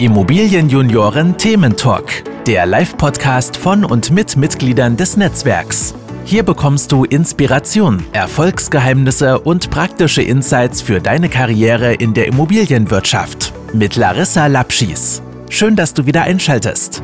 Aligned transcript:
Immobilienjunioren 0.00 1.36
Thementalk, 1.36 2.24
der 2.46 2.64
Live-Podcast 2.64 3.58
von 3.58 3.84
und 3.84 4.10
mit 4.10 4.34
Mitgliedern 4.34 4.96
des 4.96 5.18
Netzwerks. 5.18 5.94
Hier 6.24 6.42
bekommst 6.42 6.90
du 6.90 7.04
Inspiration, 7.04 8.02
Erfolgsgeheimnisse 8.14 9.38
und 9.38 9.70
praktische 9.70 10.22
Insights 10.22 10.80
für 10.80 11.02
deine 11.02 11.28
Karriere 11.28 11.92
in 11.92 12.14
der 12.14 12.28
Immobilienwirtschaft 12.28 13.52
mit 13.74 13.96
Larissa 13.96 14.46
Lapschis. 14.46 15.22
Schön, 15.50 15.76
dass 15.76 15.92
du 15.92 16.06
wieder 16.06 16.22
einschaltest. 16.22 17.02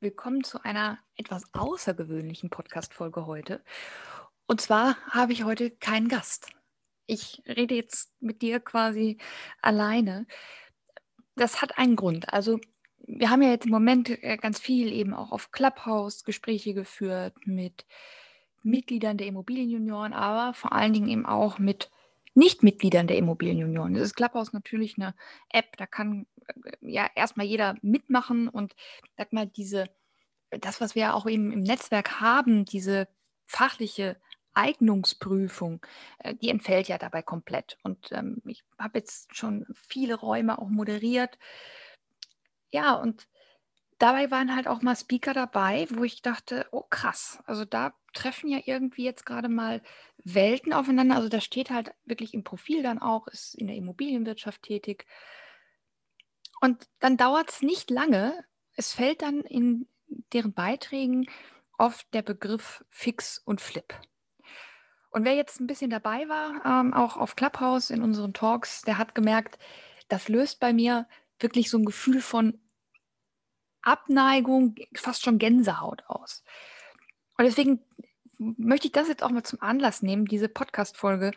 Willkommen 0.00 0.42
zu 0.42 0.64
einer 0.64 0.98
etwas 1.14 1.44
außergewöhnlichen 1.52 2.50
Podcast-Folge 2.50 3.26
heute. 3.26 3.62
Und 4.48 4.60
zwar 4.60 4.96
habe 5.12 5.32
ich 5.32 5.44
heute 5.44 5.70
keinen 5.70 6.08
Gast 6.08 6.48
ich 7.06 7.42
rede 7.46 7.74
jetzt 7.74 8.12
mit 8.20 8.42
dir 8.42 8.60
quasi 8.60 9.18
alleine. 9.60 10.26
Das 11.36 11.62
hat 11.62 11.78
einen 11.78 11.96
Grund. 11.96 12.32
Also 12.32 12.60
wir 13.06 13.30
haben 13.30 13.42
ja 13.42 13.50
jetzt 13.50 13.66
im 13.66 13.72
Moment 13.72 14.10
äh, 14.22 14.36
ganz 14.36 14.58
viel 14.58 14.92
eben 14.92 15.14
auch 15.14 15.32
auf 15.32 15.50
Clubhouse 15.50 16.24
Gespräche 16.24 16.74
geführt 16.74 17.34
mit 17.44 17.84
Mitgliedern 18.62 19.18
der 19.18 19.26
Immobilienjunioren, 19.26 20.12
aber 20.14 20.54
vor 20.54 20.72
allen 20.72 20.92
Dingen 20.94 21.08
eben 21.08 21.26
auch 21.26 21.58
mit 21.58 21.90
Nichtmitgliedern 22.34 23.06
der 23.06 23.18
Immobilienjunioren. 23.18 23.94
Das 23.94 24.02
ist 24.02 24.14
Clubhouse 24.14 24.52
natürlich 24.52 24.96
eine 24.96 25.14
App, 25.50 25.76
da 25.76 25.86
kann 25.86 26.26
äh, 26.46 26.72
ja 26.80 27.08
erstmal 27.14 27.46
jeder 27.46 27.76
mitmachen 27.82 28.48
und 28.48 28.74
sag 29.16 29.32
mal, 29.32 29.46
diese, 29.46 29.88
das, 30.50 30.80
was 30.80 30.94
wir 30.94 31.14
auch 31.14 31.26
eben 31.26 31.52
im 31.52 31.60
Netzwerk 31.60 32.20
haben, 32.20 32.64
diese 32.64 33.08
fachliche 33.46 34.16
Eignungsprüfung, 34.54 35.84
äh, 36.18 36.34
die 36.34 36.50
entfällt 36.50 36.88
ja 36.88 36.98
dabei 36.98 37.22
komplett. 37.22 37.78
Und 37.82 38.10
ähm, 38.12 38.42
ich 38.46 38.64
habe 38.78 38.98
jetzt 38.98 39.36
schon 39.36 39.66
viele 39.74 40.14
Räume 40.14 40.58
auch 40.58 40.68
moderiert. 40.68 41.38
Ja, 42.70 42.94
und 42.94 43.28
dabei 43.98 44.30
waren 44.30 44.54
halt 44.54 44.68
auch 44.68 44.82
mal 44.82 44.96
Speaker 44.96 45.34
dabei, 45.34 45.86
wo 45.90 46.04
ich 46.04 46.22
dachte, 46.22 46.66
oh 46.72 46.82
krass, 46.88 47.42
also 47.46 47.64
da 47.64 47.94
treffen 48.12 48.48
ja 48.48 48.60
irgendwie 48.64 49.04
jetzt 49.04 49.26
gerade 49.26 49.48
mal 49.48 49.82
Welten 50.24 50.72
aufeinander. 50.72 51.16
Also 51.16 51.28
da 51.28 51.40
steht 51.40 51.70
halt 51.70 51.92
wirklich 52.04 52.34
im 52.34 52.44
Profil 52.44 52.82
dann 52.82 53.00
auch, 53.00 53.26
ist 53.28 53.54
in 53.54 53.66
der 53.66 53.76
Immobilienwirtschaft 53.76 54.62
tätig. 54.62 55.06
Und 56.60 56.88
dann 57.00 57.16
dauert 57.16 57.50
es 57.50 57.62
nicht 57.62 57.90
lange. 57.90 58.44
Es 58.74 58.92
fällt 58.92 59.22
dann 59.22 59.40
in 59.40 59.88
deren 60.32 60.54
Beiträgen 60.54 61.26
oft 61.78 62.12
der 62.14 62.22
Begriff 62.22 62.84
Fix 62.88 63.38
und 63.38 63.60
Flip. 63.60 63.94
Und 65.14 65.24
wer 65.24 65.34
jetzt 65.36 65.60
ein 65.60 65.68
bisschen 65.68 65.90
dabei 65.90 66.28
war, 66.28 66.66
ähm, 66.66 66.92
auch 66.92 67.16
auf 67.16 67.36
Clubhouse 67.36 67.90
in 67.90 68.02
unseren 68.02 68.34
Talks, 68.34 68.82
der 68.82 68.98
hat 68.98 69.14
gemerkt, 69.14 69.60
das 70.08 70.28
löst 70.28 70.58
bei 70.58 70.72
mir 70.72 71.06
wirklich 71.38 71.70
so 71.70 71.78
ein 71.78 71.84
Gefühl 71.84 72.20
von 72.20 72.58
Abneigung, 73.82 74.74
fast 74.96 75.22
schon 75.22 75.38
Gänsehaut 75.38 76.02
aus. 76.08 76.42
Und 77.38 77.44
deswegen 77.44 77.78
möchte 78.38 78.88
ich 78.88 78.92
das 78.92 79.06
jetzt 79.06 79.22
auch 79.22 79.30
mal 79.30 79.44
zum 79.44 79.62
Anlass 79.62 80.02
nehmen, 80.02 80.24
diese 80.24 80.48
Podcast-Folge 80.48 81.30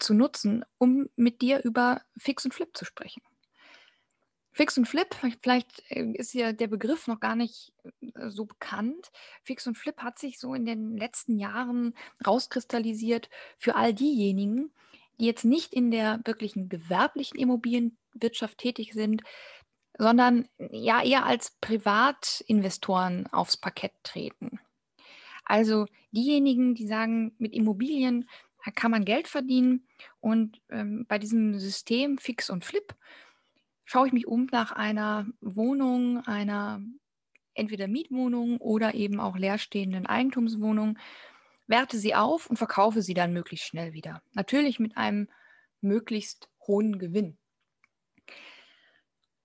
zu 0.00 0.12
nutzen, 0.12 0.62
um 0.76 1.08
mit 1.16 1.40
dir 1.40 1.64
über 1.64 2.02
Fix 2.18 2.44
und 2.44 2.52
Flip 2.52 2.76
zu 2.76 2.84
sprechen. 2.84 3.22
Fix 4.54 4.78
und 4.78 4.86
Flip, 4.86 5.12
vielleicht 5.42 5.82
äh, 5.90 6.12
ist 6.12 6.32
ja 6.32 6.52
der 6.52 6.68
Begriff 6.68 7.08
noch 7.08 7.18
gar 7.18 7.34
nicht 7.34 7.72
äh, 8.00 8.30
so 8.30 8.46
bekannt. 8.46 9.10
Fix 9.42 9.66
und 9.66 9.76
Flip 9.76 9.98
hat 9.98 10.18
sich 10.18 10.38
so 10.38 10.54
in 10.54 10.64
den 10.64 10.96
letzten 10.96 11.38
Jahren 11.38 11.94
rauskristallisiert 12.24 13.28
für 13.58 13.74
all 13.74 13.92
diejenigen, 13.92 14.70
die 15.18 15.26
jetzt 15.26 15.44
nicht 15.44 15.74
in 15.74 15.90
der 15.90 16.20
wirklichen 16.24 16.68
gewerblichen 16.68 17.36
Immobilienwirtschaft 17.38 18.58
tätig 18.58 18.92
sind, 18.94 19.22
sondern 19.98 20.48
ja 20.70 21.02
eher 21.02 21.26
als 21.26 21.56
Privatinvestoren 21.60 23.26
aufs 23.32 23.56
Parkett 23.56 23.92
treten. 24.04 24.60
Also 25.44 25.86
diejenigen, 26.12 26.76
die 26.76 26.86
sagen, 26.86 27.34
mit 27.38 27.54
Immobilien 27.54 28.28
äh, 28.64 28.70
kann 28.70 28.92
man 28.92 29.04
Geld 29.04 29.26
verdienen 29.26 29.88
und 30.20 30.60
ähm, 30.70 31.06
bei 31.08 31.18
diesem 31.18 31.58
System 31.58 32.18
Fix 32.18 32.50
und 32.50 32.64
Flip 32.64 32.94
schaue 33.84 34.06
ich 34.06 34.12
mich 34.12 34.26
um 34.26 34.46
nach 34.50 34.72
einer 34.72 35.26
Wohnung, 35.40 36.18
einer 36.26 36.80
entweder 37.54 37.88
Mietwohnung 37.88 38.58
oder 38.58 38.94
eben 38.94 39.20
auch 39.20 39.36
leerstehenden 39.36 40.06
Eigentumswohnung, 40.06 40.98
werte 41.66 41.98
sie 41.98 42.14
auf 42.14 42.48
und 42.48 42.56
verkaufe 42.56 43.02
sie 43.02 43.14
dann 43.14 43.32
möglichst 43.32 43.66
schnell 43.66 43.92
wieder. 43.92 44.22
Natürlich 44.32 44.78
mit 44.78 44.96
einem 44.96 45.28
möglichst 45.80 46.48
hohen 46.66 46.98
Gewinn. 46.98 47.38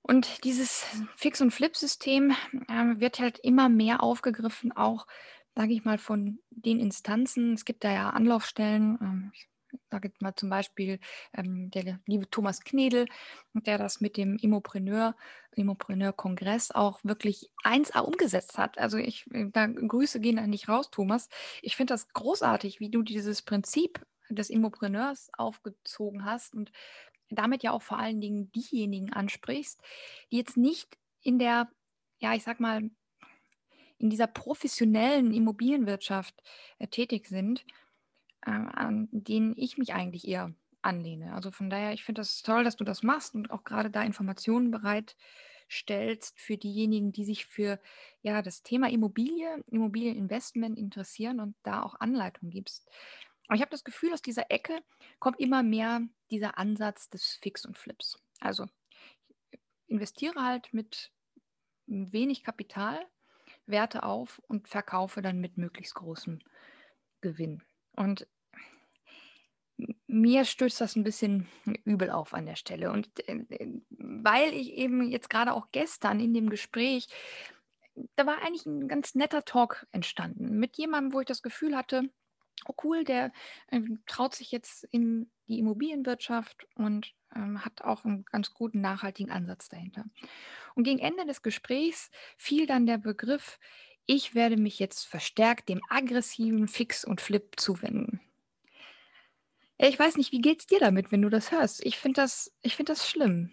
Und 0.02 0.44
dieses 0.44 0.86
Fix- 1.16 1.42
und 1.42 1.52
Flip-System 1.52 2.32
äh, 2.68 3.00
wird 3.00 3.20
halt 3.20 3.38
immer 3.40 3.70
mehr 3.70 4.02
aufgegriffen, 4.02 4.72
auch, 4.72 5.06
sage 5.56 5.74
ich 5.74 5.86
mal, 5.86 6.00
von 6.00 6.40
den 6.50 6.80
Instanzen. 6.80 7.54
Es 7.54 7.64
gibt 7.64 7.84
da 7.84 7.92
ja 7.92 8.10
Anlaufstellen. 8.10 8.98
Ähm, 9.02 9.32
ich 9.36 9.48
da 9.90 10.00
gibt 10.00 10.22
mal 10.22 10.36
zum 10.36 10.50
Beispiel 10.50 11.00
ähm, 11.34 11.70
der 11.72 12.00
liebe 12.06 12.30
Thomas 12.30 12.62
Knedel, 12.62 13.06
der 13.54 13.78
das 13.78 14.02
mit 14.02 14.18
dem 14.18 14.38
Immopreneur, 14.38 15.16
Immopreneur-Kongress 15.56 16.72
auch 16.72 17.00
wirklich 17.04 17.52
1A 17.64 18.00
umgesetzt 18.00 18.58
hat. 18.58 18.78
Also 18.78 18.98
ich, 18.98 19.26
da 19.30 19.68
Grüße 19.68 20.20
gehen 20.20 20.38
da 20.38 20.48
nicht 20.48 20.70
raus, 20.70 20.90
Thomas. 20.92 21.30
Ich 21.62 21.76
finde 21.76 21.94
das 21.94 22.10
großartig, 22.14 22.80
wie 22.80 22.90
du 22.90 23.02
dieses 23.02 23.42
Prinzip 23.42 24.06
des 24.30 24.50
Immopreneurs 24.50 25.30
aufgezogen 25.38 26.26
hast 26.26 26.56
und 26.56 26.72
damit 27.30 27.64
ja 27.64 27.72
auch 27.72 27.82
vor 27.82 28.00
allen 28.00 28.22
Dingen 28.22 28.52
diejenigen 28.52 29.14
ansprichst, 29.14 29.82
die 30.32 30.38
jetzt 30.38 30.58
nicht 30.58 30.98
in 31.22 31.40
der, 31.40 31.70
ja, 32.20 32.34
ich 32.34 32.44
sag 32.44 32.60
mal, 32.60 32.90
in 33.98 34.10
dieser 34.10 34.28
professionellen 34.28 35.34
Immobilienwirtschaft 35.34 36.42
äh, 36.80 36.88
tätig 36.88 37.28
sind, 37.28 37.66
äh, 38.42 38.52
an 38.52 39.08
denen 39.12 39.54
ich 39.58 39.78
mich 39.78 39.94
eigentlich 39.94 40.28
eher 40.28 40.54
anlehne. 40.82 41.34
Also 41.34 41.52
von 41.52 41.70
daher, 41.70 41.94
ich 41.94 42.04
finde 42.04 42.22
das 42.22 42.42
toll, 42.42 42.64
dass 42.64 42.78
du 42.78 42.84
das 42.84 43.04
machst 43.04 43.36
und 43.36 43.52
auch 43.52 43.64
gerade 43.64 43.90
da 43.90 44.04
Informationen 44.04 44.72
bereitstellst 44.72 46.40
für 46.40 46.58
diejenigen, 46.58 47.12
die 47.12 47.26
sich 47.26 47.46
für 47.46 47.80
ja, 48.22 48.42
das 48.42 48.64
Thema 48.64 48.90
Immobilie, 48.90 49.64
Immobilieninvestment 49.68 50.78
interessieren 50.78 51.40
und 51.40 51.56
da 51.64 51.84
auch 51.84 51.96
Anleitung 52.00 52.50
gibst. 52.50 52.90
Aber 53.48 53.56
ich 53.56 53.62
habe 53.62 53.72
das 53.72 53.84
Gefühl, 53.84 54.14
aus 54.14 54.22
dieser 54.22 54.52
Ecke 54.52 54.80
kommt 55.20 55.40
immer 55.40 55.64
mehr 55.64 56.02
dieser 56.30 56.58
Ansatz 56.58 57.10
des 57.10 57.40
Fix 57.42 57.66
und 57.66 57.78
Flips. 57.78 58.22
Also 58.40 58.68
investiere 59.88 60.44
halt 60.44 60.74
mit 60.74 61.12
wenig 61.88 62.44
Kapital, 62.44 63.00
werte 63.66 64.04
auf 64.04 64.40
und 64.48 64.68
verkaufe 64.68 65.22
dann 65.22 65.40
mit 65.40 65.58
möglichst 65.58 65.96
großem 65.96 66.40
Gewinn. 67.22 67.64
Und 68.00 68.28
mir 70.08 70.46
stößt 70.46 70.80
das 70.80 70.96
ein 70.96 71.04
bisschen 71.04 71.48
übel 71.84 72.10
auf 72.12 72.34
an 72.34 72.46
der 72.46 72.56
Stelle. 72.56 72.92
Und 72.92 73.10
äh, 73.28 73.44
weil 73.90 74.54
ich 74.54 74.72
eben 74.72 75.10
jetzt 75.10 75.30
gerade 75.30 75.54
auch 75.54 75.68
gestern 75.74 76.22
in 76.22 76.34
dem 76.34 76.50
Gespräch, 76.50 77.08
da 78.16 78.26
war 78.26 78.42
eigentlich 78.42 78.66
ein 78.66 78.88
ganz 78.88 79.16
netter 79.16 79.44
Talk 79.44 79.86
entstanden 79.92 80.58
mit 80.60 80.78
jemandem, 80.78 81.12
wo 81.12 81.20
ich 81.20 81.26
das 81.26 81.42
Gefühl 81.42 81.76
hatte, 81.76 82.10
oh 82.68 82.74
cool, 82.86 83.04
der 83.04 83.34
äh, 83.68 83.82
traut 84.06 84.34
sich 84.34 84.54
jetzt 84.54 84.86
in 84.86 85.30
die 85.50 85.60
Immobilienwirtschaft 85.60 86.68
und 86.76 87.14
ähm, 87.36 87.66
hat 87.66 87.82
auch 87.82 88.06
einen 88.06 88.24
ganz 88.24 88.54
guten 88.54 88.80
nachhaltigen 88.80 89.30
Ansatz 89.30 89.68
dahinter. 89.68 90.06
Und 90.74 90.86
gegen 90.86 91.00
Ende 91.00 91.26
des 91.26 91.42
Gesprächs 91.42 92.12
fiel 92.38 92.66
dann 92.66 92.86
der 92.86 92.98
Begriff, 92.98 93.60
ich 94.10 94.34
werde 94.34 94.58
mich 94.58 94.80
jetzt 94.80 95.06
verstärkt 95.06 95.70
dem 95.70 95.82
aggressiven 95.88 96.68
Fix 96.68 97.06
und 97.06 97.22
Flip 97.22 97.48
zuwenden. 97.58 98.20
Ich 99.78 100.00
weiß 100.00 100.18
nicht, 100.18 100.32
wie 100.32 100.42
geht 100.42 100.62
es 100.62 100.66
dir 100.66 100.80
damit, 100.80 101.12
wenn 101.12 101.22
du 101.22 101.30
das 101.30 101.52
hörst? 101.52 101.86
Ich 101.86 102.00
finde 102.00 102.22
das, 102.22 102.52
find 102.66 102.90
das 102.90 103.08
schlimm. 103.08 103.52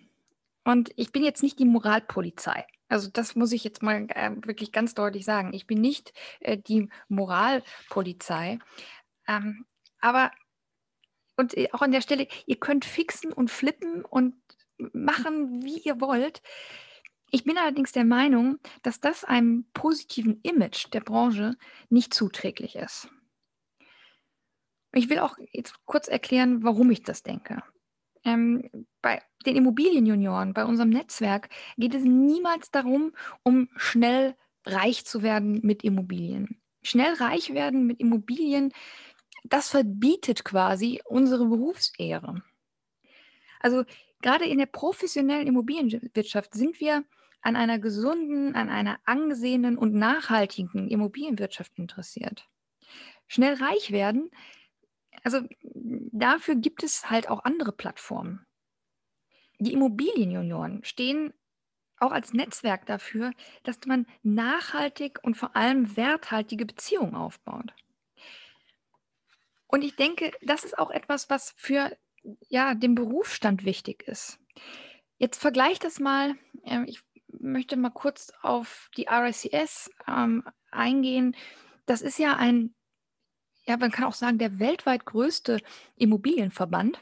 Und 0.65 0.93
ich 0.97 1.13
bin 1.13 1.23
jetzt 1.23 1.43
nicht 1.43 1.59
die 1.59 1.67
Moralpolizei. 1.67 2.67
Also 2.89 3.11
das 3.11 3.37
muss 3.37 3.53
ich 3.53 3.65
jetzt 3.65 3.83
mal 3.83 4.07
äh, 4.09 4.31
wirklich 4.47 4.73
ganz 4.73 4.95
deutlich 4.95 5.27
sagen. 5.27 5.53
Ich 5.53 5.67
bin 5.67 5.83
nicht 5.83 6.15
äh, 6.41 6.57
die 6.57 6.89
Moralpolizei. 7.09 8.59
Ähm, 9.29 9.67
aber, 10.01 10.31
und 11.37 11.55
äh, 11.55 11.69
auch 11.73 11.83
an 11.83 11.93
der 11.93 12.01
Stelle, 12.01 12.29
ihr 12.47 12.57
könnt 12.57 12.87
fixen 12.87 13.31
und 13.31 13.51
flippen 13.51 14.07
und 14.07 14.35
machen, 14.79 15.63
wie 15.63 15.81
ihr 15.81 16.01
wollt. 16.01 16.41
Ich 17.37 17.45
bin 17.45 17.59
allerdings 17.59 17.93
der 17.93 18.07
Meinung, 18.07 18.59
dass 18.83 18.99
das 18.99 19.23
einem 19.23 19.67
positiven 19.75 20.41
Image 20.41 20.87
der 20.95 21.01
Branche 21.01 21.59
nicht 21.91 22.15
zuträglich 22.15 22.77
ist. 22.77 23.11
Ich 24.95 25.11
will 25.11 25.19
auch 25.19 25.37
jetzt 25.53 25.75
kurz 25.85 26.09
erklären, 26.09 26.63
warum 26.63 26.91
ich 26.91 27.03
das 27.03 27.23
denke. 27.23 27.63
Ähm, 28.25 28.71
bei 29.03 29.23
den 29.45 29.55
Immobilienjunioren, 29.55 30.55
bei 30.55 30.65
unserem 30.65 30.89
Netzwerk 30.89 31.51
geht 31.77 31.93
es 31.93 32.05
niemals 32.05 32.71
darum, 32.71 33.13
um 33.43 33.69
schnell 33.77 34.35
reich 34.65 35.05
zu 35.05 35.23
werden 35.23 35.61
mit 35.63 35.85
Immobilien. 35.85 36.63
Schnell 36.83 37.13
reich 37.17 37.53
werden 37.53 37.87
mit 37.87 38.01
Immobilien, 38.01 38.73
das 39.45 39.69
verbietet 39.69 40.43
quasi 40.43 41.03
unsere 41.05 41.45
Berufsehre. 41.45 42.43
Also 43.61 43.85
gerade 44.23 44.47
in 44.47 44.57
der 44.57 44.65
professionellen 44.65 45.47
Immobilienwirtschaft 45.47 46.55
sind 46.55 46.81
wir 46.81 47.05
an 47.47 47.55
einer 47.55 47.79
gesunden, 47.79 48.57
an 48.57 48.69
einer 48.69 48.99
angesehenen 49.05 49.79
und 49.79 49.95
nachhaltigen 49.95 50.89
Immobilienwirtschaft 50.89 51.79
interessiert. 51.79 52.49
Schnell 53.29 53.55
reich 53.55 53.93
werden, 53.93 54.33
also 55.23 55.43
dafür 55.63 56.57
gibt 56.57 56.83
es 56.83 57.09
halt 57.09 57.29
auch 57.29 57.45
andere 57.45 57.71
Plattformen. 57.71 58.45
Die 59.61 59.73
Immobilienjunioren 59.73 60.83
stehen 60.83 61.33
auch 61.99 62.11
als 62.11 62.33
Netzwerk 62.33 62.85
dafür, 62.87 63.31
dass 63.63 63.79
man 63.87 64.07
nachhaltig 64.25 65.21
und 65.23 65.37
vor 65.37 65.55
allem 65.55 65.97
werthaltige 65.97 66.67
Beziehungen 66.67 67.15
aufbaut. 67.15 67.73
Und 69.69 69.83
ich 69.83 69.95
denke, 69.95 70.33
das 70.43 70.65
ist 70.65 70.77
auch 70.81 70.91
etwas, 70.91 71.31
was 71.31 71.53
für 71.57 71.97
ja, 72.49 72.75
den 72.75 72.97
Berufsstand 72.97 73.65
wichtig 73.65 74.03
ist. 74.09 74.41
Jetzt 75.19 75.41
vergleicht 75.41 75.85
das 75.85 76.01
mal, 76.01 76.35
äh, 76.65 76.83
ich 76.87 77.03
möchte 77.41 77.77
mal 77.77 77.91
kurz 77.91 78.33
auf 78.43 78.91
die 78.97 79.07
RICS 79.09 79.91
ähm, 80.09 80.45
eingehen. 80.71 81.37
Das 81.87 82.03
ist 82.03 82.19
ja 82.19 82.37
ein, 82.37 82.75
ja, 83.65 83.77
man 83.77 83.91
kann 83.91 84.05
auch 84.05 84.15
sagen, 84.15 84.39
der 84.39 84.59
weltweit 84.59 85.05
größte 85.05 85.61
Immobilienverband. 85.97 87.01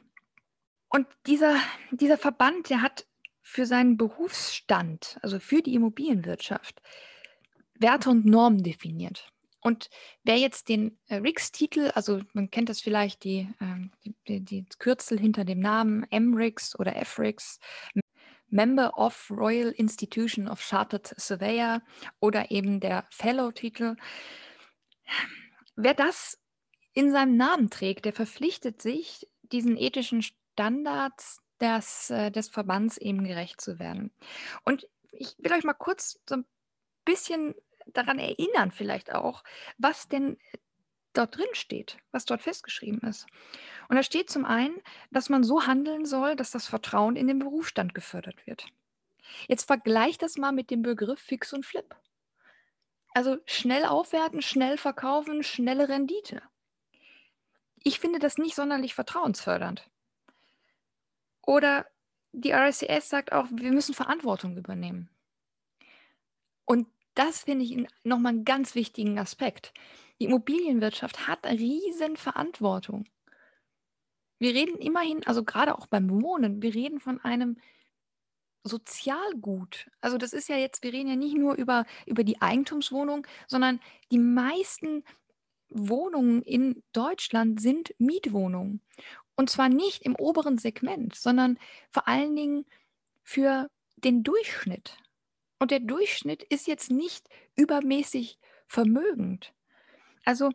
Und 0.88 1.06
dieser, 1.26 1.56
dieser 1.90 2.18
Verband, 2.18 2.70
der 2.70 2.82
hat 2.82 3.06
für 3.42 3.66
seinen 3.66 3.96
Berufsstand, 3.96 5.18
also 5.22 5.38
für 5.38 5.60
die 5.60 5.74
Immobilienwirtschaft, 5.74 6.80
Werte 7.74 8.10
und 8.10 8.24
Normen 8.24 8.62
definiert. 8.62 9.28
Und 9.60 9.88
wer 10.24 10.36
jetzt 10.36 10.68
den 10.68 10.98
äh, 11.08 11.16
RICS-Titel, 11.16 11.90
also 11.94 12.20
man 12.34 12.50
kennt 12.50 12.68
das 12.68 12.82
vielleicht, 12.82 13.24
die, 13.24 13.48
ähm, 13.60 13.90
die, 14.28 14.40
die, 14.40 14.66
Kürzel 14.78 15.18
hinter 15.18 15.44
dem 15.44 15.58
Namen 15.58 16.06
MRICS 16.10 16.78
oder 16.78 16.92
FRICS, 17.04 17.60
Member 18.48 18.96
of 18.96 19.30
Royal 19.30 19.70
Institution 19.70 20.48
of 20.48 20.60
Chartered 20.60 21.14
Surveyor 21.18 21.82
oder 22.20 22.50
eben 22.50 22.80
der 22.80 23.06
Fellow-Titel. 23.10 23.96
Wer 25.76 25.94
das 25.94 26.38
in 26.92 27.10
seinem 27.10 27.36
Namen 27.36 27.70
trägt, 27.70 28.04
der 28.04 28.12
verpflichtet 28.12 28.80
sich, 28.80 29.28
diesen 29.42 29.76
ethischen 29.76 30.22
Standards 30.22 31.42
des, 31.60 32.10
äh, 32.10 32.30
des 32.30 32.48
Verbands 32.48 32.98
eben 32.98 33.24
gerecht 33.24 33.60
zu 33.60 33.78
werden. 33.78 34.12
Und 34.64 34.88
ich 35.10 35.34
will 35.38 35.52
euch 35.52 35.64
mal 35.64 35.74
kurz 35.74 36.20
so 36.28 36.36
ein 36.36 36.46
bisschen 37.04 37.54
daran 37.86 38.18
erinnern, 38.18 38.70
vielleicht 38.70 39.14
auch, 39.14 39.44
was 39.78 40.08
denn 40.08 40.38
dort 41.14 41.36
drin 41.36 41.46
steht, 41.52 41.98
was 42.12 42.24
dort 42.24 42.42
festgeschrieben 42.42 43.00
ist. 43.08 43.26
Und 43.88 43.96
da 43.96 44.02
steht 44.02 44.30
zum 44.30 44.44
einen, 44.44 44.80
dass 45.10 45.28
man 45.28 45.44
so 45.44 45.66
handeln 45.66 46.04
soll, 46.04 46.36
dass 46.36 46.50
das 46.50 46.66
Vertrauen 46.66 47.16
in 47.16 47.26
den 47.26 47.38
Berufsstand 47.38 47.94
gefördert 47.94 48.46
wird. 48.46 48.66
Jetzt 49.48 49.64
vergleicht 49.64 50.22
das 50.22 50.36
mal 50.36 50.52
mit 50.52 50.70
dem 50.70 50.82
Begriff 50.82 51.20
Fix 51.20 51.52
und 51.52 51.64
Flip. 51.64 51.94
Also 53.14 53.38
schnell 53.46 53.84
aufwerten, 53.84 54.42
schnell 54.42 54.76
verkaufen, 54.76 55.42
schnelle 55.42 55.88
Rendite. 55.88 56.42
Ich 57.82 58.00
finde 58.00 58.18
das 58.18 58.38
nicht 58.38 58.54
sonderlich 58.54 58.94
vertrauensfördernd. 58.94 59.88
Oder 61.42 61.86
die 62.32 62.52
RSCS 62.52 63.08
sagt 63.08 63.32
auch, 63.32 63.46
wir 63.50 63.70
müssen 63.72 63.94
Verantwortung 63.94 64.56
übernehmen. 64.56 65.08
Und 66.64 66.88
das 67.14 67.44
finde 67.44 67.64
ich 67.64 67.86
nochmal 68.02 68.32
einen 68.32 68.44
ganz 68.44 68.74
wichtigen 68.74 69.18
Aspekt. 69.18 69.72
Die 70.20 70.26
Immobilienwirtschaft 70.26 71.26
hat 71.26 71.44
riesen 71.46 72.16
Verantwortung. 72.16 73.04
Wir 74.38 74.54
reden 74.54 74.78
immerhin, 74.78 75.26
also 75.26 75.44
gerade 75.44 75.76
auch 75.76 75.86
beim 75.86 76.10
Wohnen, 76.22 76.62
wir 76.62 76.74
reden 76.74 77.00
von 77.00 77.20
einem 77.20 77.56
Sozialgut. 78.64 79.90
Also 80.00 80.16
das 80.18 80.32
ist 80.32 80.48
ja 80.48 80.56
jetzt, 80.56 80.82
wir 80.82 80.92
reden 80.92 81.08
ja 81.08 81.16
nicht 81.16 81.36
nur 81.36 81.54
über, 81.54 81.84
über 82.06 82.24
die 82.24 82.40
Eigentumswohnung, 82.40 83.26
sondern 83.46 83.80
die 84.10 84.18
meisten 84.18 85.04
Wohnungen 85.68 86.42
in 86.42 86.82
Deutschland 86.92 87.60
sind 87.60 87.94
Mietwohnungen. 87.98 88.80
Und 89.36 89.50
zwar 89.50 89.68
nicht 89.68 90.02
im 90.02 90.14
oberen 90.14 90.58
Segment, 90.58 91.14
sondern 91.14 91.58
vor 91.90 92.08
allen 92.08 92.36
Dingen 92.36 92.66
für 93.22 93.68
den 93.96 94.22
Durchschnitt. 94.22 94.96
Und 95.58 95.70
der 95.70 95.80
Durchschnitt 95.80 96.42
ist 96.44 96.66
jetzt 96.66 96.90
nicht 96.90 97.28
übermäßig 97.56 98.38
vermögend. 98.66 99.52
Also 100.24 100.50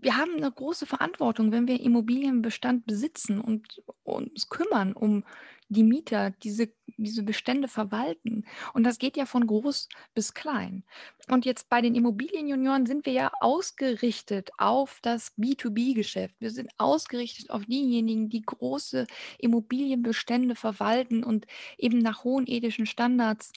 wir 0.00 0.16
haben 0.16 0.36
eine 0.36 0.50
große 0.50 0.86
Verantwortung, 0.86 1.50
wenn 1.52 1.66
wir 1.66 1.80
Immobilienbestand 1.80 2.86
besitzen 2.86 3.40
und 3.40 3.82
uns 4.04 4.48
kümmern 4.48 4.92
um 4.92 5.24
die 5.68 5.82
Mieter, 5.82 6.30
diese, 6.30 6.72
diese 6.96 7.22
Bestände 7.22 7.68
verwalten. 7.68 8.46
Und 8.72 8.84
das 8.84 8.98
geht 8.98 9.16
ja 9.16 9.26
von 9.26 9.46
groß 9.46 9.88
bis 10.14 10.32
klein. 10.34 10.84
Und 11.28 11.44
jetzt 11.44 11.68
bei 11.68 11.82
den 11.82 11.94
Immobilienjunioren 11.94 12.86
sind 12.86 13.04
wir 13.06 13.12
ja 13.12 13.30
ausgerichtet 13.40 14.50
auf 14.56 15.00
das 15.02 15.36
B2B-Geschäft. 15.36 16.36
Wir 16.38 16.50
sind 16.50 16.70
ausgerichtet 16.78 17.50
auf 17.50 17.66
diejenigen, 17.66 18.30
die 18.30 18.42
große 18.42 19.06
Immobilienbestände 19.38 20.54
verwalten 20.54 21.22
und 21.22 21.46
eben 21.76 21.98
nach 21.98 22.24
hohen 22.24 22.46
ethischen 22.46 22.86
Standards 22.86 23.52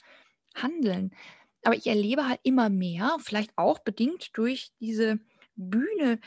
handeln. 0.54 1.14
Aber 1.62 1.76
ich 1.76 1.86
erlebe 1.86 2.28
halt 2.28 2.40
immer 2.42 2.68
mehr, 2.68 3.16
vielleicht 3.20 3.56
auch 3.56 3.78
bedingt 3.78 4.36
durch 4.36 4.72
diese 4.80 5.20
Bühne 5.54 6.18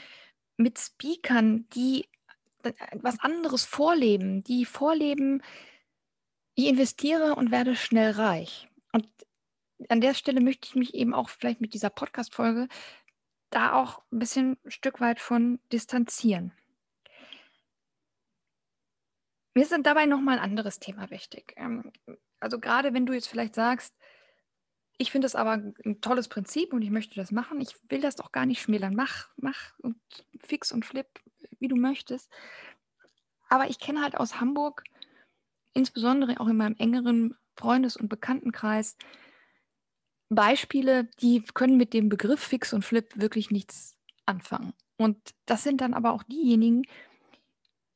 mit 0.58 0.80
Speakern, 0.80 1.68
die 1.70 2.08
äh, 2.64 2.74
was 2.94 3.20
anderes 3.20 3.66
vorleben, 3.66 4.44
die 4.44 4.66
vorleben, 4.66 5.42
ich 6.56 6.68
investiere 6.68 7.36
und 7.36 7.52
werde 7.52 7.76
schnell 7.76 8.12
reich. 8.12 8.70
Und 8.94 9.08
an 9.90 10.00
der 10.00 10.14
Stelle 10.14 10.40
möchte 10.40 10.68
ich 10.70 10.76
mich 10.76 10.94
eben 10.94 11.14
auch 11.14 11.30
vielleicht 11.30 11.60
mit 11.60 11.74
dieser 11.74 11.90
Podcast-Folge 11.90 12.68
da 13.50 13.74
auch 13.74 14.02
ein 14.12 14.20
bisschen 14.20 14.58
ein 14.64 14.72
Stück 14.72 15.00
weit 15.00 15.20
von 15.20 15.60
distanzieren. 15.72 16.52
Mir 19.54 19.64
ist 19.64 19.72
dann 19.72 19.84
dabei 19.84 20.06
nochmal 20.06 20.38
ein 20.38 20.44
anderes 20.44 20.80
Thema 20.80 21.10
wichtig. 21.10 21.54
Ähm, 21.56 21.92
also 22.40 22.60
gerade 22.60 22.94
wenn 22.94 23.06
du 23.06 23.14
jetzt 23.14 23.28
vielleicht 23.28 23.56
sagst, 23.56 23.96
ich 24.98 25.12
finde 25.12 25.28
es 25.28 25.36
aber 25.36 25.52
ein 25.52 26.00
tolles 26.02 26.28
Prinzip 26.28 26.74
und 26.74 26.82
ich 26.82 26.90
möchte 26.90 27.16
das 27.16 27.32
machen. 27.32 27.60
Ich 27.60 27.76
will 27.90 28.02
das 28.02 28.16
doch 28.16 28.32
gar 28.32 28.46
nicht 28.46 28.62
schmälern. 28.62 28.96
Mach, 28.96 29.30
mach 29.36 29.78
und 29.80 29.98
fix 30.40 30.72
und 30.72 30.86
flip, 30.86 31.08
wie 31.60 31.68
du 31.68 31.76
möchtest. 31.76 32.32
Aber 33.50 33.70
ich 33.70 33.80
kenne 33.80 34.02
halt 34.02 34.16
aus 34.16 34.40
Hamburg, 34.40 34.84
insbesondere 35.74 36.40
auch 36.40 36.48
in 36.48 36.58
meinem 36.58 36.75
engeren 36.78 37.36
Freundes- 37.58 37.98
und 37.98 38.10
Bekanntenkreis, 38.10 38.98
Beispiele, 40.30 41.06
die 41.22 41.44
können 41.54 41.78
mit 41.78 41.94
dem 41.94 42.10
Begriff 42.10 42.40
fix 42.40 42.74
und 42.74 42.84
flip 42.84 43.16
wirklich 43.16 43.52
nichts 43.52 43.96
anfangen. 44.25 44.74
Und 44.98 45.18
das 45.46 45.64
sind 45.64 45.82
dann 45.82 45.94
aber 45.94 46.14
auch 46.14 46.24
diejenigen, 46.24 46.84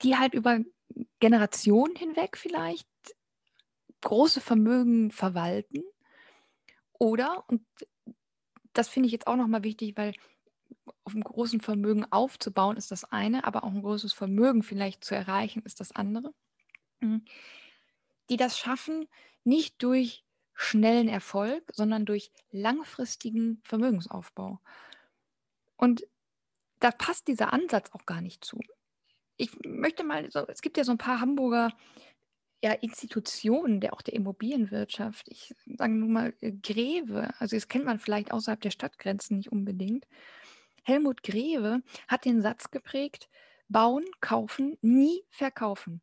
die 0.04 0.18
halt 0.18 0.34
über 0.34 0.60
Generationen 1.20 1.96
hinweg 1.96 2.38
vielleicht 2.38 2.88
große 4.02 4.42
Vermögen 4.42 5.12
verwalten 5.12 5.84
oder, 7.00 7.44
und 7.48 7.66
das 8.74 8.88
finde 8.88 9.08
ich 9.08 9.14
jetzt 9.14 9.28
auch 9.28 9.36
nochmal 9.36 9.64
wichtig, 9.64 9.98
weil 9.98 10.14
auf 11.04 11.14
einem 11.14 11.24
großen 11.24 11.62
Vermögen 11.62 12.06
aufzubauen 12.12 12.78
ist 12.78 12.92
das 12.92 13.04
eine, 13.06 13.46
aber 13.46 13.64
auch 13.64 13.72
ein 13.72 13.82
großes 13.82 14.14
Vermögen 14.14 14.62
vielleicht 14.62 15.04
zu 15.04 15.16
erreichen 15.16 15.64
ist 15.64 15.80
das 15.80 15.92
andere. 15.96 16.34
Mhm. 17.00 17.26
Die 18.30 18.38
das 18.38 18.60
schaffen, 18.60 19.08
nicht 19.44 19.82
durch 19.82 20.24
schnellen 20.54 21.08
Erfolg, 21.08 21.64
sondern 21.74 22.06
durch 22.06 22.32
langfristigen 22.52 23.62
Vermögensaufbau. 23.64 24.60
Und 25.78 26.06
da 26.80 26.92
passt 26.92 27.28
dieser 27.28 27.54
Ansatz 27.54 27.92
auch 27.92 28.06
gar 28.06 28.22
nicht 28.22 28.44
zu. 28.44 28.60
Ich 29.38 29.52
möchte 29.66 30.04
mal, 30.04 30.30
so, 30.30 30.46
es 30.48 30.62
gibt 30.62 30.78
ja 30.78 30.84
so 30.84 30.92
ein 30.92 30.98
paar 30.98 31.22
Hamburger 31.22 31.72
ja, 32.62 32.74
Institutionen 32.74 33.80
der 33.80 33.94
auch 33.94 34.02
der 34.02 34.14
Immobilienwirtschaft. 34.16 35.28
Ich 35.30 35.56
sage 35.66 35.94
nur 35.94 36.10
mal 36.10 36.34
äh, 36.42 36.52
Greve, 36.52 37.34
also 37.40 37.56
das 37.56 37.68
kennt 37.68 37.86
man 37.86 38.00
vielleicht 38.00 38.32
außerhalb 38.32 38.60
der 38.60 38.72
Stadtgrenzen 38.72 39.38
nicht 39.38 39.52
unbedingt. 39.52 40.06
Helmut 40.84 41.24
Greve 41.24 41.82
hat 42.08 42.26
den 42.26 42.42
Satz 42.42 42.72
geprägt, 42.72 43.30
bauen, 43.70 44.06
kaufen, 44.22 44.78
nie 44.82 45.24
verkaufen. 45.30 46.02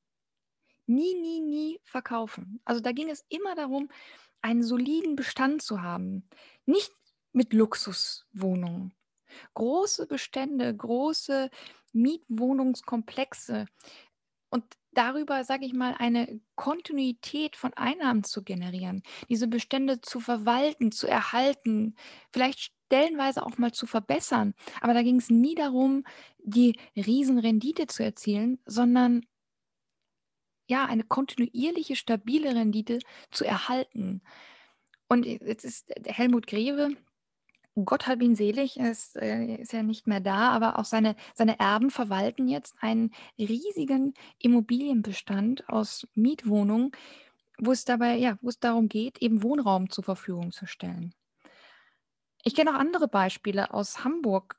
Nie, 0.86 1.14
nie, 1.14 1.40
nie 1.40 1.80
verkaufen. 1.82 2.60
Also 2.64 2.80
da 2.80 2.92
ging 2.92 3.10
es 3.10 3.24
immer 3.28 3.54
darum, 3.56 3.88
einen 4.40 4.62
soliden 4.62 5.16
Bestand 5.16 5.62
zu 5.62 5.82
haben. 5.82 6.28
Nicht 6.64 6.92
mit 7.32 7.52
Luxuswohnungen. 7.52 8.94
Große 9.54 10.06
Bestände, 10.06 10.74
große 10.74 11.50
Mietwohnungskomplexe. 11.92 13.66
Und 14.50 14.64
darüber, 14.96 15.44
sage 15.44 15.66
ich 15.66 15.72
mal, 15.72 15.94
eine 15.98 16.40
Kontinuität 16.54 17.56
von 17.56 17.72
Einnahmen 17.74 18.24
zu 18.24 18.42
generieren, 18.42 19.02
diese 19.28 19.48
Bestände 19.48 20.00
zu 20.00 20.20
verwalten, 20.20 20.92
zu 20.92 21.06
erhalten, 21.06 21.94
vielleicht 22.32 22.72
stellenweise 22.86 23.44
auch 23.44 23.58
mal 23.58 23.72
zu 23.72 23.86
verbessern. 23.86 24.54
Aber 24.80 24.94
da 24.94 25.02
ging 25.02 25.16
es 25.16 25.30
nie 25.30 25.54
darum, 25.54 26.04
die 26.38 26.78
Riesenrendite 26.96 27.86
zu 27.86 28.04
erzielen, 28.04 28.58
sondern 28.64 29.26
ja, 30.68 30.86
eine 30.86 31.04
kontinuierliche, 31.04 31.94
stabile 31.94 32.54
Rendite 32.54 32.98
zu 33.30 33.44
erhalten. 33.44 34.22
Und 35.08 35.24
jetzt 35.24 35.64
ist 35.64 35.92
Helmut 36.06 36.46
Greve, 36.46 36.96
Gott 37.84 38.06
hat 38.06 38.22
ihn 38.22 38.34
selig, 38.34 38.78
er 38.78 38.90
ist, 38.90 39.16
äh, 39.16 39.56
ist 39.56 39.72
ja 39.72 39.82
nicht 39.82 40.06
mehr 40.06 40.20
da, 40.20 40.50
aber 40.50 40.78
auch 40.78 40.86
seine, 40.86 41.14
seine 41.34 41.58
Erben 41.60 41.90
verwalten 41.90 42.48
jetzt 42.48 42.74
einen 42.80 43.12
riesigen 43.38 44.14
Immobilienbestand 44.38 45.68
aus 45.68 46.06
Mietwohnungen, 46.14 46.92
wo 47.58 47.72
es 47.72 47.84
dabei, 47.84 48.16
ja, 48.16 48.38
wo 48.40 48.48
es 48.48 48.58
darum 48.58 48.88
geht, 48.88 49.20
eben 49.20 49.42
Wohnraum 49.42 49.90
zur 49.90 50.04
Verfügung 50.04 50.52
zu 50.52 50.66
stellen. 50.66 51.14
Ich 52.44 52.54
kenne 52.54 52.70
auch 52.70 52.78
andere 52.78 53.08
Beispiele 53.08 53.74
aus 53.74 54.04
Hamburg. 54.04 54.56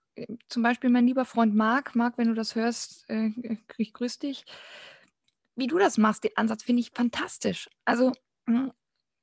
Zum 0.50 0.62
Beispiel 0.62 0.90
mein 0.90 1.08
lieber 1.08 1.26
Freund 1.26 1.56
Marc. 1.56 1.96
Marc, 1.96 2.18
wenn 2.18 2.28
du 2.28 2.34
das 2.36 2.54
hörst, 2.54 3.10
äh, 3.10 3.32
ich 3.78 3.94
grüß 3.94 4.20
dich. 4.20 4.46
Wie 5.56 5.68
du 5.68 5.80
das 5.80 5.98
machst, 5.98 6.24
den 6.24 6.36
Ansatz 6.36 6.64
finde 6.64 6.82
ich 6.82 6.92
fantastisch. 6.92 7.70
Also 7.84 8.12
hm, 8.46 8.72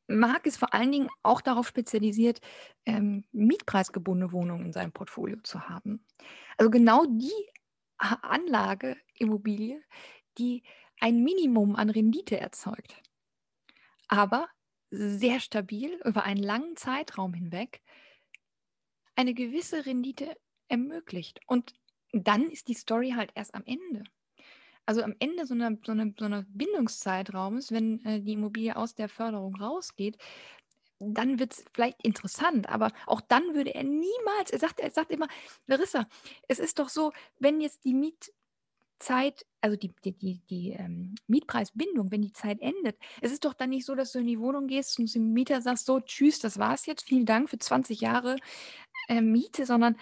Marc 0.06 0.46
ist 0.46 0.58
vor 0.58 0.74
allen 0.74 0.92
Dingen 0.92 1.08
auch 1.22 1.40
darauf 1.40 1.66
spezialisiert, 1.66 2.40
ähm, 2.86 3.24
mietpreisgebundene 3.32 4.32
Wohnungen 4.32 4.66
in 4.66 4.72
seinem 4.72 4.92
Portfolio 4.92 5.38
zu 5.42 5.68
haben. 5.68 6.04
Also 6.58 6.70
genau 6.70 7.06
die 7.06 7.32
Anlage, 7.96 8.96
Immobilie, 9.14 9.82
die 10.38 10.62
ein 11.00 11.22
Minimum 11.22 11.76
an 11.76 11.90
Rendite 11.90 12.38
erzeugt 12.38 13.02
aber 14.08 14.48
sehr 14.90 15.40
stabil 15.40 16.00
über 16.04 16.24
einen 16.24 16.42
langen 16.42 16.76
Zeitraum 16.76 17.34
hinweg 17.34 17.82
eine 19.16 19.34
gewisse 19.34 19.86
Rendite 19.86 20.36
ermöglicht. 20.68 21.40
Und 21.46 21.72
dann 22.12 22.50
ist 22.50 22.68
die 22.68 22.74
Story 22.74 23.12
halt 23.16 23.32
erst 23.34 23.54
am 23.54 23.64
Ende. 23.64 24.04
Also 24.86 25.02
am 25.02 25.14
Ende 25.18 25.46
so 25.46 25.54
einer, 25.54 25.76
so 25.84 25.92
einer, 25.92 26.12
so 26.18 26.24
einer 26.26 26.44
Bindungszeitraums, 26.48 27.72
wenn 27.72 28.04
äh, 28.04 28.20
die 28.20 28.34
Immobilie 28.34 28.76
aus 28.76 28.94
der 28.94 29.08
Förderung 29.08 29.56
rausgeht, 29.56 30.18
dann 31.00 31.38
wird 31.38 31.52
es 31.52 31.64
vielleicht 31.72 32.02
interessant, 32.02 32.68
aber 32.68 32.90
auch 33.06 33.20
dann 33.20 33.54
würde 33.54 33.74
er 33.74 33.82
niemals, 33.82 34.50
er 34.50 34.58
sagt, 34.58 34.80
er 34.80 34.90
sagt 34.90 35.10
immer, 35.10 35.26
Larissa, 35.66 36.06
es 36.48 36.58
ist 36.58 36.78
doch 36.78 36.88
so, 36.88 37.12
wenn 37.38 37.60
jetzt 37.60 37.84
die 37.84 37.94
Miet, 37.94 38.32
Zeit, 38.98 39.44
also 39.60 39.76
die, 39.76 39.92
die, 40.04 40.12
die, 40.12 40.40
die 40.48 40.70
ähm, 40.70 41.14
Mietpreisbindung, 41.26 42.10
wenn 42.10 42.22
die 42.22 42.32
Zeit 42.32 42.60
endet, 42.60 42.96
es 43.20 43.32
ist 43.32 43.44
doch 43.44 43.54
dann 43.54 43.70
nicht 43.70 43.84
so, 43.84 43.94
dass 43.94 44.12
du 44.12 44.18
in 44.18 44.26
die 44.26 44.40
Wohnung 44.40 44.66
gehst 44.66 44.98
und 44.98 45.14
dem 45.14 45.32
Mieter 45.32 45.60
sagst, 45.60 45.86
so, 45.86 46.00
tschüss, 46.00 46.38
das 46.38 46.58
war's 46.58 46.86
jetzt, 46.86 47.04
vielen 47.04 47.26
Dank 47.26 47.50
für 47.50 47.58
20 47.58 48.00
Jahre 48.00 48.36
äh, 49.08 49.20
Miete, 49.20 49.66
sondern 49.66 49.96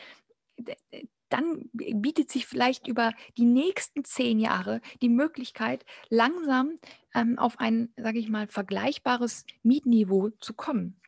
dann 1.32 1.70
bietet 1.72 2.30
sich 2.30 2.46
vielleicht 2.46 2.86
über 2.86 3.12
die 3.36 3.44
nächsten 3.44 4.04
zehn 4.04 4.38
Jahre 4.38 4.80
die 5.00 5.08
Möglichkeit, 5.08 5.84
langsam 6.08 6.78
ähm, 7.14 7.38
auf 7.38 7.58
ein, 7.58 7.92
sage 7.96 8.18
ich 8.18 8.28
mal, 8.28 8.46
vergleichbares 8.48 9.46
Mietniveau 9.62 10.30
zu 10.40 10.54
kommen. 10.54 11.00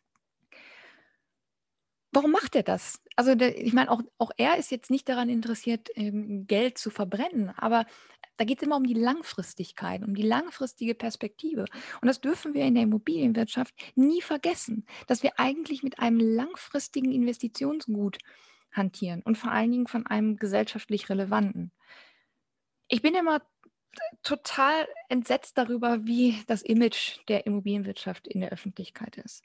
Warum 2.11 2.31
macht 2.31 2.55
er 2.55 2.63
das? 2.63 3.03
Also 3.17 3.35
der, 3.35 3.61
ich 3.61 3.73
meine, 3.73 3.91
auch, 3.91 4.01
auch 4.19 4.31
er 4.37 4.57
ist 4.57 4.71
jetzt 4.71 4.91
nicht 4.91 5.09
daran 5.09 5.29
interessiert, 5.29 5.89
ähm, 5.97 6.47
Geld 6.47 6.79
zu 6.79 6.91
verbrennen, 6.91 7.51
aber 7.51 7.87
da 8.37 8.45
geht 8.45 8.59
es 8.59 8.63
immer 8.65 8.77
um 8.77 8.85
die 8.85 8.95
Langfristigkeit, 8.95 10.03
um 10.03 10.15
die 10.15 10.23
langfristige 10.23 10.95
Perspektive. 10.95 11.67
Und 12.01 12.09
das 12.09 12.21
dürfen 12.21 12.55
wir 12.55 12.65
in 12.65 12.75
der 12.75 12.85
Immobilienwirtschaft 12.85 13.75
nie 13.95 14.23
vergessen, 14.23 14.87
dass 15.07 15.23
wir 15.23 15.39
eigentlich 15.39 15.83
mit 15.83 15.99
einem 15.99 16.19
langfristigen 16.19 17.13
Investitionsgut 17.13 18.19
hantieren 18.75 19.23
und 19.23 19.39
vor 19.39 19.51
allen 19.51 19.73
Dingen 19.73 19.87
von 19.87 20.07
einem 20.07 20.37
gesellschaftlich 20.37 21.09
relevanten. 21.09 21.73
Ich 22.89 23.01
bin 23.01 23.15
immer 23.15 23.41
total 24.23 24.87
entsetzt 25.09 25.57
darüber, 25.57 26.05
wie 26.05 26.43
das 26.47 26.63
Image 26.63 27.19
der 27.29 27.47
Immobilienwirtschaft 27.47 28.29
in 28.29 28.41
der 28.41 28.51
Öffentlichkeit 28.51 29.17
ist 29.17 29.45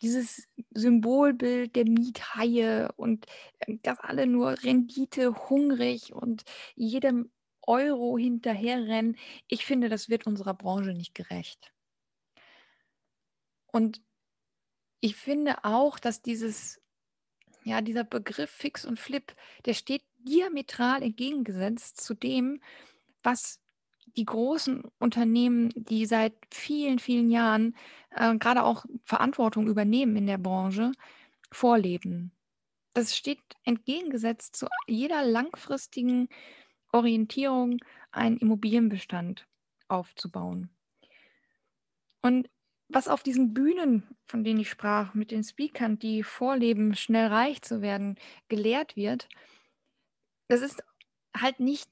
dieses 0.00 0.48
Symbolbild 0.70 1.74
der 1.76 1.84
Miethaie 1.84 2.90
und 2.96 3.26
ähm, 3.60 3.80
dass 3.82 3.98
alle 4.00 4.26
nur 4.26 4.62
Rendite 4.62 5.48
hungrig 5.48 6.12
und 6.12 6.44
jedem 6.74 7.30
Euro 7.62 8.18
hinterherrennen. 8.18 9.16
Ich 9.48 9.64
finde, 9.64 9.88
das 9.88 10.08
wird 10.08 10.26
unserer 10.26 10.54
Branche 10.54 10.92
nicht 10.92 11.14
gerecht. 11.14 11.72
Und 13.66 14.02
ich 15.00 15.16
finde 15.16 15.64
auch, 15.64 15.98
dass 15.98 16.22
dieses, 16.22 16.79
ja, 17.64 17.80
dieser 17.80 18.04
Begriff 18.04 18.50
Fix 18.50 18.84
und 18.84 18.98
Flip, 18.98 19.34
der 19.64 19.74
steht 19.74 20.02
diametral 20.18 21.02
entgegengesetzt 21.02 22.00
zu 22.00 22.14
dem, 22.14 22.60
was 23.22 23.60
die 24.16 24.24
großen 24.24 24.84
Unternehmen, 24.98 25.70
die 25.74 26.06
seit 26.06 26.34
vielen, 26.50 26.98
vielen 26.98 27.30
Jahren 27.30 27.76
äh, 28.10 28.36
gerade 28.36 28.64
auch 28.64 28.84
Verantwortung 29.04 29.68
übernehmen 29.68 30.16
in 30.16 30.26
der 30.26 30.38
Branche, 30.38 30.92
vorleben. 31.52 32.32
Das 32.94 33.16
steht 33.16 33.40
entgegengesetzt 33.64 34.56
zu 34.56 34.66
jeder 34.86 35.24
langfristigen 35.24 36.28
Orientierung, 36.92 37.78
einen 38.10 38.36
Immobilienbestand 38.38 39.46
aufzubauen. 39.88 40.70
Und 42.20 42.48
was 42.92 43.08
auf 43.08 43.22
diesen 43.22 43.54
Bühnen, 43.54 44.02
von 44.26 44.44
denen 44.44 44.60
ich 44.60 44.70
sprach, 44.70 45.14
mit 45.14 45.30
den 45.30 45.44
Speakern, 45.44 45.98
die 45.98 46.22
vorleben, 46.22 46.94
schnell 46.94 47.28
reich 47.28 47.62
zu 47.62 47.82
werden, 47.82 48.16
gelehrt 48.48 48.96
wird, 48.96 49.28
das 50.48 50.60
ist 50.62 50.82
halt 51.36 51.60
nicht 51.60 51.88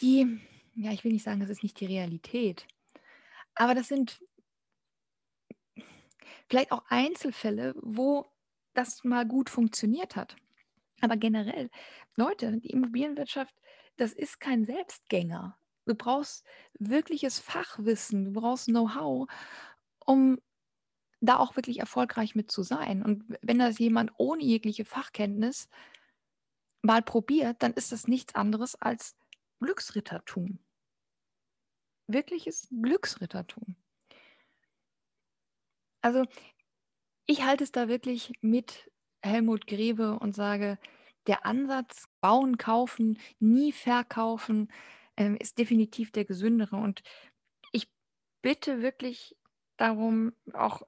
die 0.00 0.40
ja, 0.74 0.92
ich 0.92 1.04
will 1.04 1.12
nicht 1.12 1.24
sagen, 1.24 1.40
das 1.40 1.50
ist 1.50 1.62
nicht 1.62 1.78
die 1.80 1.86
Realität, 1.86 2.66
aber 3.54 3.74
das 3.74 3.88
sind 3.88 4.20
vielleicht 6.48 6.72
auch 6.72 6.84
Einzelfälle, 6.88 7.74
wo 7.80 8.26
das 8.74 9.04
mal 9.04 9.26
gut 9.26 9.50
funktioniert 9.50 10.16
hat. 10.16 10.36
Aber 11.00 11.16
generell, 11.16 11.68
Leute, 12.16 12.58
die 12.58 12.70
Immobilienwirtschaft, 12.70 13.54
das 13.96 14.12
ist 14.12 14.40
kein 14.40 14.64
Selbstgänger. 14.64 15.58
Du 15.84 15.94
brauchst 15.94 16.46
wirkliches 16.78 17.38
Fachwissen, 17.40 18.24
du 18.26 18.32
brauchst 18.32 18.66
Know-how, 18.66 19.28
um 20.06 20.38
da 21.20 21.38
auch 21.38 21.56
wirklich 21.56 21.78
erfolgreich 21.78 22.34
mit 22.34 22.50
zu 22.50 22.62
sein. 22.62 23.02
Und 23.02 23.24
wenn 23.42 23.58
das 23.58 23.78
jemand 23.78 24.12
ohne 24.18 24.42
jegliche 24.42 24.84
Fachkenntnis 24.84 25.68
mal 26.82 27.02
probiert, 27.02 27.62
dann 27.62 27.72
ist 27.74 27.92
das 27.92 28.08
nichts 28.08 28.34
anderes 28.34 28.74
als 28.74 29.16
Glücksrittertum. 29.60 30.58
Wirkliches 32.08 32.68
Glücksrittertum. 32.70 33.76
Also 36.00 36.24
ich 37.26 37.44
halte 37.44 37.62
es 37.62 37.70
da 37.70 37.86
wirklich 37.86 38.32
mit 38.40 38.90
Helmut 39.22 39.68
Grebe 39.68 40.18
und 40.18 40.34
sage, 40.34 40.78
der 41.28 41.46
Ansatz 41.46 42.08
bauen, 42.20 42.58
kaufen, 42.58 43.18
nie 43.38 43.70
verkaufen, 43.70 44.72
ähm, 45.16 45.36
ist 45.36 45.58
definitiv 45.58 46.10
der 46.10 46.24
gesündere. 46.24 46.76
Und 46.76 47.02
ich 47.70 47.88
bitte 48.42 48.82
wirklich 48.82 49.36
darum, 49.76 50.32
auch 50.52 50.82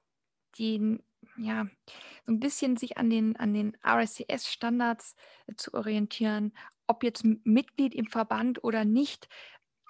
die, 0.57 0.99
ja, 1.37 1.65
so 2.25 2.31
ein 2.31 2.39
bisschen 2.39 2.77
sich 2.77 2.97
an 2.97 3.09
den, 3.09 3.35
an 3.35 3.53
den 3.53 3.77
RSCS-Standards 3.85 5.15
äh, 5.47 5.55
zu 5.55 5.73
orientieren, 5.73 6.53
ob 6.87 7.03
jetzt 7.03 7.23
Mitglied 7.43 7.95
im 7.95 8.07
Verband 8.07 8.63
oder 8.63 8.85
nicht, 8.85 9.27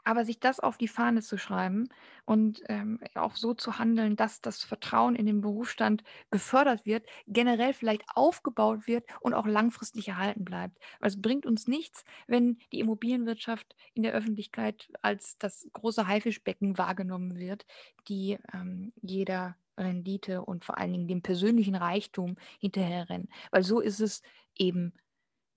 aber 0.05 0.23
sich 0.23 0.39
das 0.39 0.59
auf 0.59 0.77
die 0.77 0.87
Fahne 0.87 1.21
zu 1.21 1.37
schreiben 1.37 1.89
und 2.25 2.61
ähm, 2.69 2.99
auch 3.15 3.35
so 3.35 3.53
zu 3.53 3.79
handeln, 3.79 4.15
dass 4.15 4.39
das 4.39 4.63
Vertrauen 4.63 5.15
in 5.15 5.25
den 5.25 5.41
Berufsstand 5.41 6.03
gefördert 6.31 6.85
wird, 6.85 7.05
generell 7.27 7.73
vielleicht 7.73 8.03
aufgebaut 8.15 8.87
wird 8.87 9.05
und 9.19 9.33
auch 9.33 9.47
langfristig 9.47 10.07
erhalten 10.07 10.45
bleibt. 10.45 10.77
Weil 10.99 11.09
es 11.09 11.21
bringt 11.21 11.45
uns 11.45 11.67
nichts, 11.67 12.05
wenn 12.27 12.59
die 12.71 12.79
Immobilienwirtschaft 12.79 13.75
in 13.93 14.03
der 14.03 14.13
Öffentlichkeit 14.13 14.87
als 15.01 15.37
das 15.39 15.67
große 15.73 16.07
Haifischbecken 16.07 16.77
wahrgenommen 16.77 17.37
wird, 17.37 17.65
die 18.07 18.37
ähm, 18.53 18.93
jeder 19.01 19.57
Rendite 19.77 20.43
und 20.43 20.63
vor 20.63 20.77
allen 20.77 20.93
Dingen 20.93 21.07
dem 21.07 21.21
persönlichen 21.21 21.75
Reichtum 21.75 22.37
hinterherrennen. 22.59 23.27
Weil 23.51 23.63
so 23.63 23.79
ist 23.79 23.99
es 23.99 24.21
eben 24.55 24.93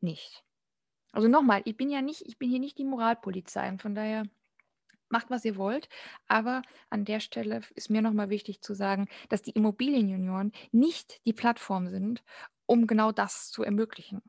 nicht. 0.00 0.43
Also 1.12 1.28
nochmal, 1.28 1.62
ich 1.64 1.76
bin 1.76 1.90
ja 1.90 2.02
nicht, 2.02 2.23
ich 2.26 2.38
bin 2.38 2.50
hier 2.50 2.61
nicht 2.61 2.78
die 2.78 2.85
Moralpolizei 2.85 3.69
und 3.69 3.81
von 3.81 3.95
daher 3.95 4.25
macht, 5.11 5.31
was 5.31 5.45
ihr 5.45 5.57
wollt. 5.57 5.88
Aber 6.27 6.62
an 6.91 7.05
der 7.05 7.21
Stelle 7.21 7.62
ist 7.75 7.91
mir 7.91 8.03
nochmal 8.03 8.31
wichtig 8.31 8.61
zu 8.62 8.75
sagen, 8.75 9.09
dass 9.29 9.43
die 9.43 9.53
Immobilienjunioren 9.53 10.53
nicht 10.73 11.21
die 11.27 11.33
Plattform 11.33 11.88
sind, 11.88 12.23
um 12.67 12.87
genau 12.87 13.12
das 13.12 13.50
zu 13.50 13.62
ermöglichen. 13.62 14.23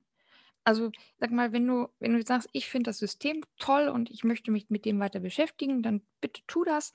Also 0.64 0.92
sag 1.18 1.32
mal, 1.32 1.52
wenn 1.54 1.66
du, 1.68 1.88
wenn 2.00 2.14
du 2.14 2.24
sagst, 2.24 2.50
ich 2.54 2.70
finde 2.70 2.90
das 2.90 3.00
System 3.00 3.44
toll 3.58 3.88
und 3.88 4.10
ich 4.12 4.24
möchte 4.24 4.52
mich 4.52 4.70
mit 4.70 4.86
dem 4.86 5.00
weiter 5.00 5.20
beschäftigen, 5.20 5.82
dann 5.82 6.02
bitte 6.22 6.42
tu 6.48 6.64
das, 6.64 6.92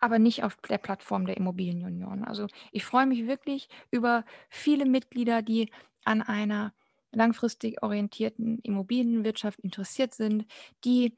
aber 0.00 0.18
nicht 0.18 0.42
auf 0.44 0.56
der 0.56 0.78
Plattform 0.78 1.26
der 1.26 1.36
Immobilienjunioren. 1.36 2.24
Also 2.24 2.46
ich 2.72 2.84
freue 2.84 3.06
mich 3.06 3.26
wirklich 3.26 3.68
über 3.90 4.24
viele 4.50 4.86
Mitglieder, 4.86 5.42
die 5.42 5.70
an 6.04 6.20
einer 6.22 6.74
langfristig 7.12 7.82
orientierten 7.82 8.58
Immobilienwirtschaft 8.58 9.60
interessiert 9.60 10.14
sind, 10.14 10.46
die 10.84 11.16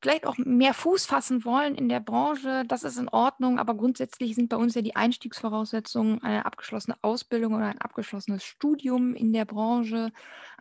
vielleicht 0.00 0.26
auch 0.26 0.36
mehr 0.38 0.74
Fuß 0.74 1.06
fassen 1.06 1.44
wollen 1.44 1.74
in 1.74 1.88
der 1.88 2.00
Branche, 2.00 2.64
das 2.66 2.84
ist 2.84 2.98
in 2.98 3.08
Ordnung, 3.08 3.58
aber 3.58 3.74
grundsätzlich 3.74 4.34
sind 4.34 4.48
bei 4.48 4.56
uns 4.56 4.74
ja 4.74 4.82
die 4.82 4.96
Einstiegsvoraussetzungen 4.96 6.22
eine 6.22 6.46
abgeschlossene 6.46 6.96
Ausbildung 7.02 7.54
oder 7.54 7.66
ein 7.66 7.80
abgeschlossenes 7.80 8.44
Studium 8.44 9.14
in 9.14 9.32
der 9.32 9.44
Branche. 9.44 10.12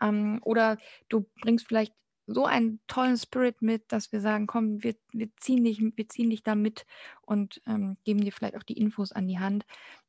Ähm, 0.01 0.39
oder 0.44 0.77
du 1.10 1.25
bringst 1.41 1.67
vielleicht 1.67 1.94
so 2.25 2.46
einen 2.46 2.79
tollen 2.88 3.17
Spirit 3.17 3.62
mit, 3.62 3.91
dass 3.91 4.12
wir 4.12 4.22
sagen, 4.22 4.48
komm, 4.48 4.84
wir, 4.84 4.96
wir, 5.13 5.29
ziehen, 5.38 5.63
dich, 5.63 5.82
wir 5.82 6.10
ziehen 6.10 6.29
dich 6.29 6.44
da 6.44 6.56
mit 6.56 6.86
und 7.22 7.62
ähm, 7.65 7.98
geben 8.03 8.22
dir 8.22 8.34
vielleicht 8.34 8.58
auch 8.58 8.63
die 8.63 8.77
Infos 8.77 9.12
an 9.13 9.27
die 9.27 9.39
Hand. 9.39 9.65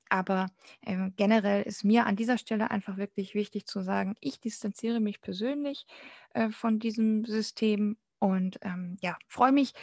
Aber 0.09 0.47
äh, 0.81 1.11
generell 1.17 1.63
ist 1.63 1.85
mir 1.85 2.07
an 2.07 2.17
dieser 2.17 2.39
Stelle 2.39 2.71
einfach 2.71 2.97
wirklich 2.97 3.35
wichtig 3.35 3.67
zu 3.67 3.83
sagen, 3.83 4.17
ich 4.21 4.41
distanziere 4.41 5.01
mich 5.01 5.21
persönlich 5.21 5.87
äh, 6.33 6.51
von 6.51 6.79
diesem 6.79 7.25
System 7.25 7.99
und 8.19 8.59
ähm, 8.63 8.97
ja, 9.01 9.17
freue 9.29 9.53
mich 9.53 9.75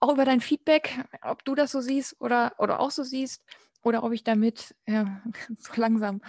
auch 0.00 0.12
über 0.12 0.24
dein 0.24 0.40
Feedback, 0.40 1.04
ob 1.22 1.44
du 1.44 1.54
das 1.54 1.72
so 1.72 1.80
siehst 1.80 2.20
oder, 2.20 2.54
oder 2.58 2.80
auch 2.80 2.90
so 2.90 3.02
siehst 3.02 3.42
oder 3.82 4.04
ob 4.04 4.12
ich 4.12 4.24
damit 4.24 4.74
äh, 4.86 5.04
so 5.58 5.72
langsam 5.80 6.20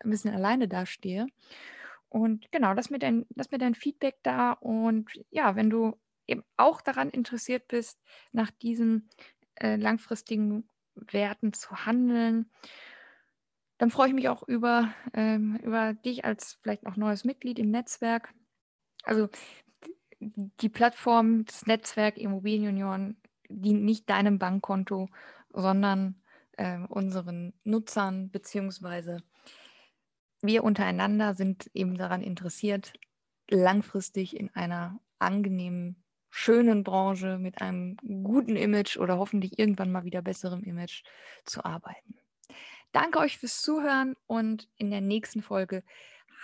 ein 0.00 0.10
bisschen 0.10 0.34
alleine 0.34 0.68
dastehe. 0.68 1.26
Und 2.08 2.50
genau, 2.52 2.72
lass 2.72 2.90
mir, 2.90 2.98
dein, 2.98 3.26
lass 3.34 3.50
mir 3.50 3.58
dein 3.58 3.74
Feedback 3.74 4.16
da. 4.22 4.52
Und 4.52 5.10
ja, 5.30 5.56
wenn 5.56 5.70
du 5.70 5.98
eben 6.26 6.42
auch 6.56 6.80
daran 6.80 7.10
interessiert 7.10 7.68
bist, 7.68 8.00
nach 8.32 8.50
diesen 8.50 9.08
äh, 9.56 9.76
langfristigen 9.76 10.68
Werten 10.94 11.52
zu 11.52 11.84
handeln, 11.84 12.50
dann 13.78 13.90
freue 13.90 14.08
ich 14.08 14.14
mich 14.14 14.28
auch 14.28 14.42
über, 14.48 14.94
ähm, 15.12 15.56
über 15.62 15.92
dich 15.92 16.24
als 16.24 16.58
vielleicht 16.62 16.84
noch 16.84 16.96
neues 16.96 17.24
Mitglied 17.24 17.58
im 17.58 17.70
Netzwerk. 17.70 18.32
Also 19.04 19.28
die 20.20 20.68
Plattform, 20.68 21.44
das 21.44 21.66
Netzwerk 21.66 22.16
Immobilienunion 22.16 23.16
dient 23.48 23.84
nicht 23.84 24.08
deinem 24.08 24.38
Bankkonto, 24.38 25.08
sondern 25.52 26.20
äh, 26.52 26.78
unseren 26.88 27.52
Nutzern, 27.64 28.30
beziehungsweise 28.30 29.18
wir 30.42 30.64
untereinander 30.64 31.34
sind 31.34 31.70
eben 31.74 31.96
daran 31.96 32.22
interessiert, 32.22 32.92
langfristig 33.48 34.36
in 34.36 34.54
einer 34.54 35.00
angenehmen, 35.18 36.02
schönen 36.30 36.84
Branche 36.84 37.38
mit 37.38 37.62
einem 37.62 37.96
guten 38.22 38.56
Image 38.56 38.98
oder 38.98 39.18
hoffentlich 39.18 39.58
irgendwann 39.58 39.92
mal 39.92 40.04
wieder 40.04 40.22
besserem 40.22 40.62
Image 40.62 41.02
zu 41.44 41.64
arbeiten. 41.64 42.18
Danke 42.92 43.18
euch 43.18 43.38
fürs 43.38 43.62
Zuhören 43.62 44.14
und 44.26 44.68
in 44.76 44.90
der 44.90 45.00
nächsten 45.00 45.42
Folge 45.42 45.82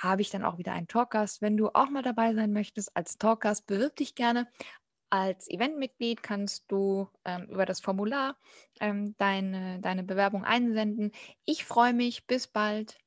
habe 0.01 0.23
ich 0.23 0.31
dann 0.31 0.45
auch 0.45 0.59
wieder 0.59 0.73
einen 0.73 0.89
Talkgast. 0.89 1.43
Wenn 1.43 1.57
du 1.57 1.69
auch 1.69 1.91
mal 1.91 2.03
dabei 2.03 2.35
sein 2.35 2.53
möchtest 2.53 2.97
als 2.97 3.19
Talkgast, 3.19 3.67
bewirb 3.67 3.97
dich 3.97 4.15
gerne. 4.15 4.49
Als 5.11 5.49
Eventmitglied 5.51 6.23
kannst 6.23 6.65
du 6.73 7.09
ähm, 7.25 7.45
über 7.51 7.67
das 7.67 7.81
Formular 7.81 8.39
ähm, 8.81 9.15
deine, 9.19 9.81
deine 9.81 10.05
Bewerbung 10.05 10.45
einsenden. 10.45 11.13
Ich 11.45 11.65
freue 11.65 11.93
mich. 11.93 12.27
Bis 12.27 12.47
bald. 12.47 13.02